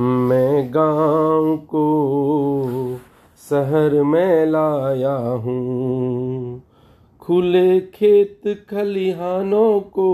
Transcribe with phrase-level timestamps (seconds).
[0.00, 1.84] मैं गाँव को
[3.50, 6.62] शहर में लाया हूँ।
[7.20, 10.08] खुले खेत खलिहानों को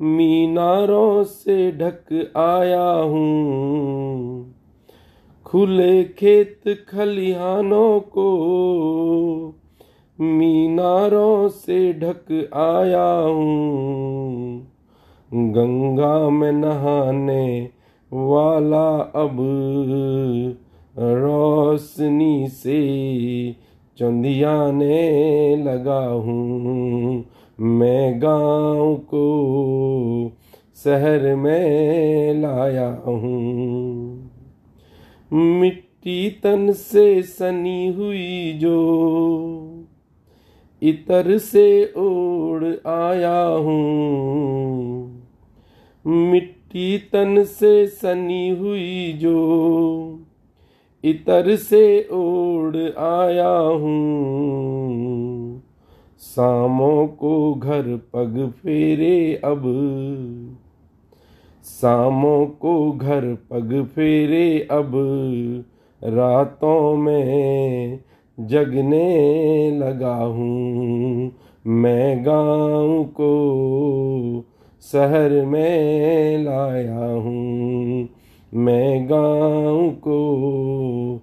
[0.00, 4.54] मीनारों से ढक आया हूँ।
[5.46, 8.28] खुले खेत खलिहानों को
[10.20, 14.68] मीनारों से ढक आया हूँ।
[15.34, 17.77] गंगा में नहाने
[18.12, 19.36] वाला अब
[20.98, 22.80] रोशनी से
[23.98, 27.24] चंदियाने लगा हूँ।
[27.60, 30.32] मैं गाँव को
[30.84, 34.30] शहर में लाया हूँ।
[35.32, 38.78] मिट्टी तन से सनी हुई जो
[40.82, 45.22] इतर से ओढ़ आया हूँ।
[46.06, 50.20] मिट्टी तन से सनी हुई जो
[51.04, 55.62] इतर से ओढ़ आया हूँ।
[56.18, 59.62] सामों को घर पग फेरे अब।
[61.64, 64.92] सामों को घर पग फेरे अब।
[66.04, 68.00] रातों में
[68.40, 71.32] जगने लगा हूँ
[71.66, 73.38] मैं गाँव को
[74.92, 78.08] शहर में लाया हूँ
[78.54, 81.20] मैं गाँव को।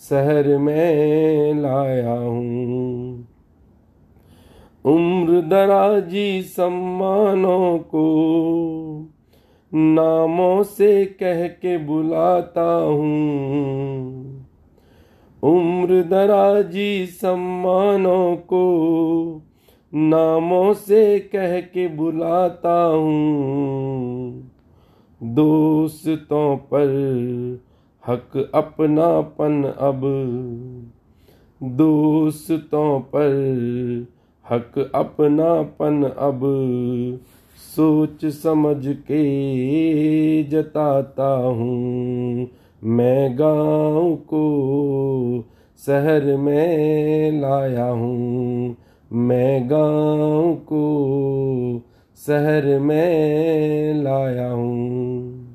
[0.00, 3.28] शहर में लाया हूँ।
[4.84, 8.06] उम्र दराजी सम्मानों को
[9.74, 14.26] नामों से कह के बुलाता हूँ।
[15.42, 18.62] उम्र दराजी सम्मानों को
[19.94, 24.50] नामों से कह के बुलाता हूँ।
[25.22, 26.88] दोस्तों पर
[28.08, 30.00] हक अपनापन अब।
[31.62, 34.06] दोस्तों पर
[34.50, 36.40] हक अपनापन अब।
[37.76, 42.48] सोच समझ के जताता हूँ।
[42.84, 44.44] मैं गाँव को
[45.86, 48.76] शहर में लाया हूँ।
[49.12, 51.82] मैं गाँव को
[52.26, 55.45] शहर में लाया हूँ।